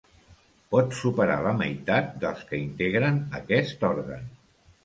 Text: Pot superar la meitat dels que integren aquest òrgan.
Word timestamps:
Pot 0.75 0.95
superar 0.99 1.35
la 1.47 1.51
meitat 1.59 2.09
dels 2.25 2.41
que 2.49 2.63
integren 2.63 3.21
aquest 3.41 3.87
òrgan. 3.95 4.27